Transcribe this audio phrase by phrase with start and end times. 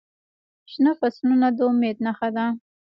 [0.71, 2.45] شنه فصلونه د امید نښه ده.